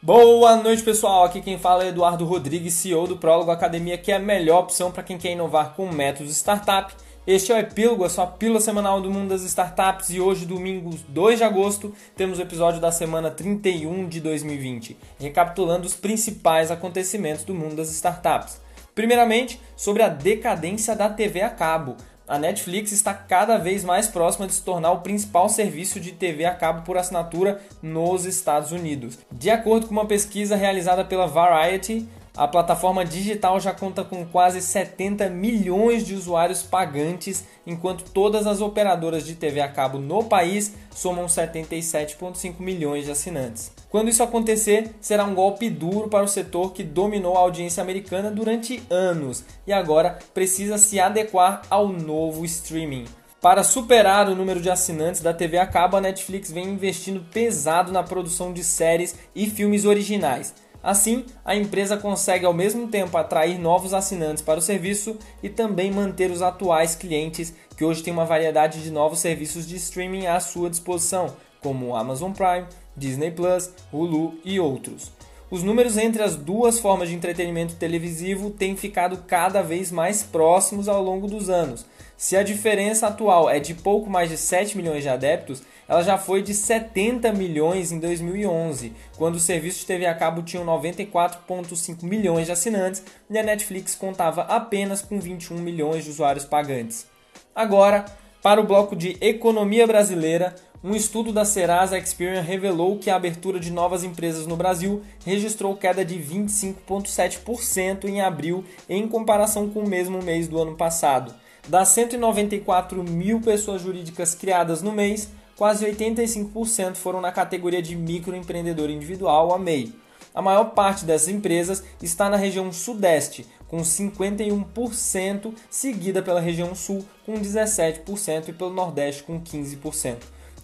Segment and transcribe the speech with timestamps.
[0.00, 1.24] Boa noite, pessoal.
[1.24, 4.92] Aqui quem fala é Eduardo Rodrigues, CEO do Prólogo Academia, que é a melhor opção
[4.92, 6.94] para quem quer inovar com métodos startup.
[7.26, 10.96] Este é o Epílogo, a sua pílula semanal do mundo das startups e hoje, domingo
[11.08, 17.42] 2 de agosto, temos o episódio da semana 31 de 2020, recapitulando os principais acontecimentos
[17.42, 18.60] do mundo das startups.
[18.94, 21.96] Primeiramente, sobre a decadência da TV a cabo
[22.28, 26.44] a Netflix está cada vez mais próxima de se tornar o principal serviço de TV
[26.44, 29.18] a cabo por assinatura nos Estados Unidos.
[29.32, 32.06] De acordo com uma pesquisa realizada pela Variety,
[32.38, 38.60] a plataforma digital já conta com quase 70 milhões de usuários pagantes, enquanto todas as
[38.60, 43.72] operadoras de TV a cabo no país somam 77,5 milhões de assinantes.
[43.90, 48.30] Quando isso acontecer, será um golpe duro para o setor que dominou a audiência americana
[48.30, 53.06] durante anos e agora precisa se adequar ao novo streaming.
[53.40, 57.90] Para superar o número de assinantes da TV a cabo, a Netflix vem investindo pesado
[57.90, 63.58] na produção de séries e filmes originais Assim, a empresa consegue ao mesmo tempo atrair
[63.58, 68.24] novos assinantes para o serviço e também manter os atuais clientes, que hoje têm uma
[68.24, 72.66] variedade de novos serviços de streaming à sua disposição, como Amazon Prime,
[72.96, 75.10] Disney Plus, Hulu e outros.
[75.50, 80.88] Os números entre as duas formas de entretenimento televisivo têm ficado cada vez mais próximos
[80.88, 81.86] ao longo dos anos.
[82.18, 86.18] Se a diferença atual é de pouco mais de 7 milhões de adeptos, ela já
[86.18, 92.02] foi de 70 milhões em 2011, quando o serviço de TV a cabo tinha 94,5
[92.02, 97.06] milhões de assinantes e a Netflix contava apenas com 21 milhões de usuários pagantes.
[97.54, 98.04] Agora,
[98.42, 103.58] para o bloco de economia brasileira, um estudo da Serasa Experian revelou que a abertura
[103.58, 109.88] de novas empresas no Brasil registrou queda de 25,7% em abril em comparação com o
[109.88, 111.34] mesmo mês do ano passado.
[111.66, 115.28] Das 194 mil pessoas jurídicas criadas no mês,
[115.58, 119.92] quase 85% foram na categoria de microempreendedor individual, a MEI.
[120.32, 127.04] A maior parte dessas empresas está na região Sudeste, com 51%, seguida pela região Sul,
[127.26, 130.18] com 17%, e pelo Nordeste, com 15%.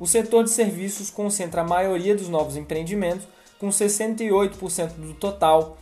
[0.00, 3.28] O setor de serviços concentra a maioria dos novos empreendimentos,
[3.60, 5.78] com 68% do total,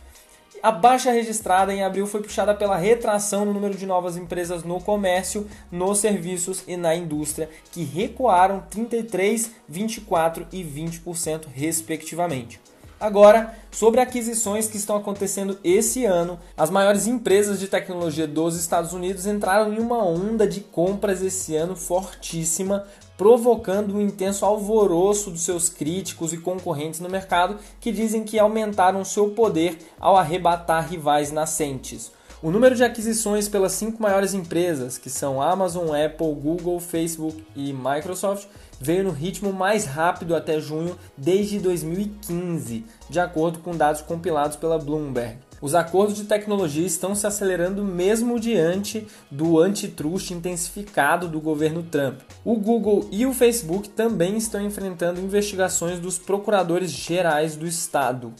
[0.61, 4.79] a baixa registrada em abril foi puxada pela retração no número de novas empresas no
[4.81, 12.59] comércio, nos serviços e na indústria, que recuaram 33, 24 e 20% respectivamente.
[12.99, 18.91] Agora, sobre aquisições que estão acontecendo esse ano, as maiores empresas de tecnologia dos Estados
[18.91, 22.85] Unidos entraram em uma onda de compras esse ano fortíssima,
[23.17, 29.05] provocando um intenso alvoroço dos seus críticos e concorrentes no mercado que dizem que aumentaram
[29.05, 32.11] seu poder ao arrebatar rivais nascentes.
[32.41, 37.73] O número de aquisições pelas cinco maiores empresas, que são Amazon, Apple, Google, Facebook e
[37.73, 38.47] Microsoft,
[38.79, 44.79] veio no ritmo mais rápido até junho desde 2015, de acordo com dados compilados pela
[44.79, 45.37] Bloomberg.
[45.61, 52.21] Os acordos de tecnologia estão se acelerando mesmo diante do antitrust intensificado do governo Trump.
[52.45, 58.33] O Google e o Facebook também estão enfrentando investigações dos procuradores gerais do estado.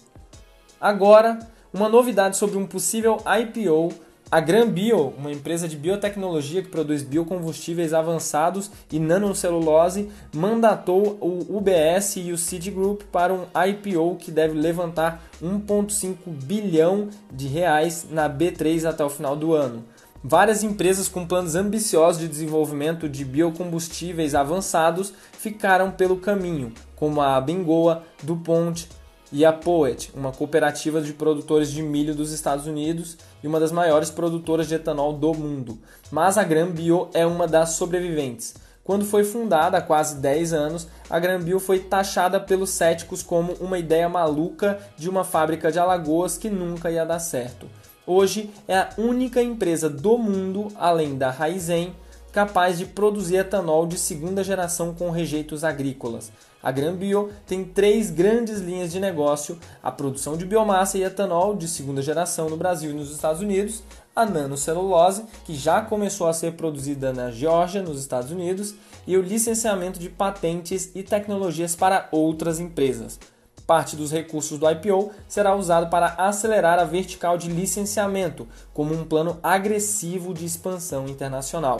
[0.80, 1.40] Agora,
[1.74, 3.94] uma novidade sobre um possível IPO
[4.32, 12.18] a GranBio, uma empresa de biotecnologia que produz biocombustíveis avançados e nanocelulose, mandatou o UBS
[12.18, 18.88] e o Citigroup para um IPO que deve levantar 1,5 bilhão de reais na B3
[18.88, 19.84] até o final do ano.
[20.24, 27.40] Várias empresas com planos ambiciosos de desenvolvimento de biocombustíveis avançados ficaram pelo caminho, como a
[27.42, 28.88] Bengoa, DuPont,
[29.32, 33.72] e a Poet, uma cooperativa de produtores de milho dos Estados Unidos e uma das
[33.72, 35.78] maiores produtoras de etanol do mundo.
[36.12, 38.56] Mas a Granbio é uma das sobreviventes.
[38.84, 43.78] Quando foi fundada há quase 10 anos, a Granbio foi taxada pelos céticos como uma
[43.78, 47.68] ideia maluca de uma fábrica de Alagoas que nunca ia dar certo.
[48.08, 51.94] Hoje é a única empresa do mundo, além da Raizen,
[52.32, 56.32] capaz de produzir etanol de segunda geração com rejeitos agrícolas.
[56.62, 61.68] A GranBio tem três grandes linhas de negócio: a produção de biomassa e etanol de
[61.68, 63.82] segunda geração no Brasil e nos Estados Unidos,
[64.14, 68.76] a nanocelulose, que já começou a ser produzida na Geórgia, nos Estados Unidos,
[69.08, 73.18] e o licenciamento de patentes e tecnologias para outras empresas.
[73.66, 79.06] Parte dos recursos do IPO será usado para acelerar a vertical de licenciamento, como um
[79.06, 81.80] plano agressivo de expansão internacional.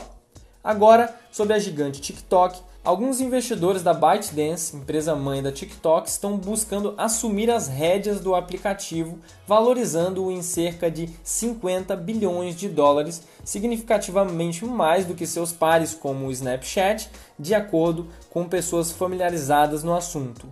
[0.62, 6.94] Agora, sobre a gigante TikTok, alguns investidores da ByteDance, empresa mãe da TikTok, estão buscando
[6.96, 15.04] assumir as rédeas do aplicativo, valorizando-o em cerca de 50 bilhões de dólares, significativamente mais
[15.04, 20.48] do que seus pares como o Snapchat, de acordo com pessoas familiarizadas no assunto.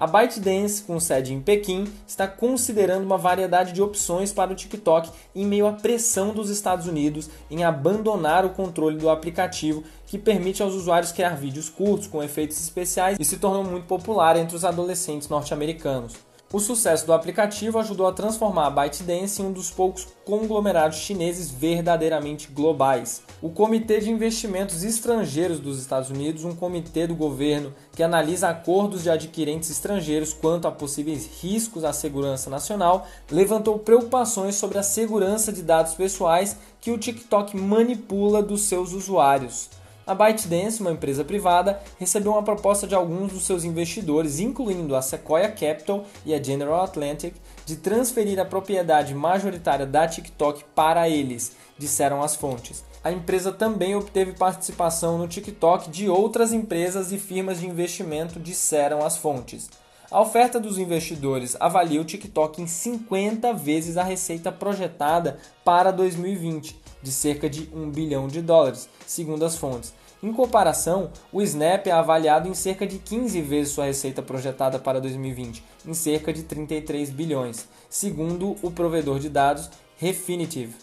[0.00, 5.10] A ByteDance, com sede em Pequim, está considerando uma variedade de opções para o TikTok
[5.36, 10.62] em meio à pressão dos Estados Unidos em abandonar o controle do aplicativo que permite
[10.62, 14.64] aos usuários criar vídeos curtos com efeitos especiais e se tornou muito popular entre os
[14.64, 16.14] adolescentes norte-americanos.
[16.52, 21.48] O sucesso do aplicativo ajudou a transformar a ByteDance em um dos poucos conglomerados chineses
[21.48, 23.22] verdadeiramente globais.
[23.40, 29.04] O Comitê de Investimentos Estrangeiros dos Estados Unidos, um comitê do governo que analisa acordos
[29.04, 35.52] de adquirentes estrangeiros quanto a possíveis riscos à segurança nacional, levantou preocupações sobre a segurança
[35.52, 39.70] de dados pessoais que o TikTok manipula dos seus usuários
[40.10, 45.02] a ByteDance, uma empresa privada, recebeu uma proposta de alguns dos seus investidores, incluindo a
[45.02, 51.54] Sequoia Capital e a General Atlantic, de transferir a propriedade majoritária da TikTok para eles,
[51.78, 52.84] disseram as fontes.
[53.04, 59.06] A empresa também obteve participação no TikTok de outras empresas e firmas de investimento, disseram
[59.06, 59.70] as fontes.
[60.10, 66.76] A oferta dos investidores avalia o TikTok em 50 vezes a receita projetada para 2020,
[67.02, 69.92] de cerca de 1 bilhão de dólares, segundo as fontes.
[70.22, 75.00] Em comparação, o Snap é avaliado em cerca de 15 vezes sua receita projetada para
[75.00, 80.74] 2020, em cerca de 33 bilhões, segundo o provedor de dados Refinitiv.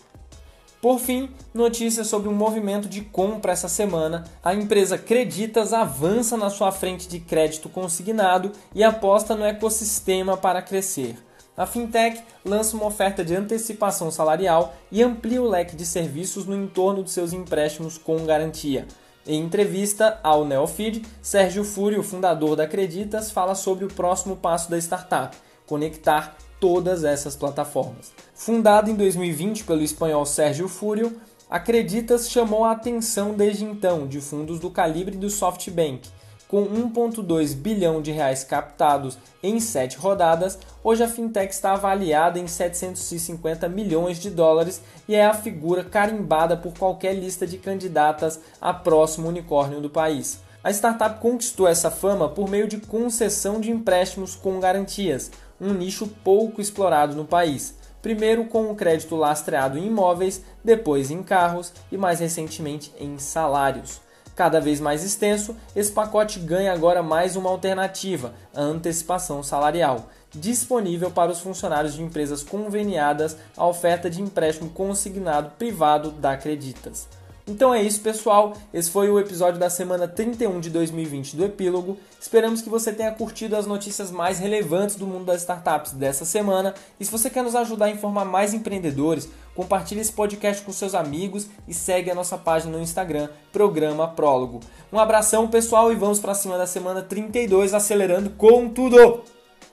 [0.81, 4.25] Por fim, notícias sobre um movimento de compra essa semana.
[4.43, 10.61] A empresa Creditas avança na sua frente de crédito consignado e aposta no ecossistema para
[10.61, 11.17] crescer.
[11.57, 16.55] A fintech lança uma oferta de antecipação salarial e amplia o leque de serviços no
[16.55, 18.87] entorno de seus empréstimos com garantia.
[19.25, 24.77] Em entrevista ao Neofeed, Sérgio Fúrio, fundador da Acreditas, fala sobre o próximo passo da
[24.77, 28.13] startup, conectar todas essas plataformas.
[28.35, 31.19] Fundado em 2020 pelo espanhol Sérgio Fúrio,
[31.49, 36.07] Acreditas chamou a atenção desde então de fundos do calibre do SoftBank,
[36.47, 42.47] com 1,2 bilhão de reais captados em sete rodadas, hoje a fintech está avaliada em
[42.47, 48.73] 750 milhões de dólares e é a figura carimbada por qualquer lista de candidatas a
[48.73, 50.39] próximo unicórnio do país.
[50.63, 56.07] A startup conquistou essa fama por meio de concessão de empréstimos com garantias, um nicho
[56.23, 57.75] pouco explorado no país.
[58.01, 64.01] Primeiro com o crédito lastreado em imóveis, depois em carros e mais recentemente em salários.
[64.37, 71.09] Cada vez mais extenso, esse pacote ganha agora mais uma alternativa, a antecipação salarial, disponível
[71.09, 77.07] para os funcionários de empresas conveniadas à oferta de empréstimo consignado privado da Acreditas.
[77.47, 78.57] Então é isso, pessoal.
[78.73, 81.97] Esse foi o episódio da semana 31 de 2020 do Epílogo.
[82.19, 86.75] Esperamos que você tenha curtido as notícias mais relevantes do mundo das startups dessa semana.
[86.99, 90.93] E se você quer nos ajudar a informar mais empreendedores, compartilhe esse podcast com seus
[90.93, 94.59] amigos e segue a nossa página no Instagram, Programa Prólogo.
[94.93, 99.36] Um abração, pessoal, e vamos para cima da semana 32 acelerando com tudo!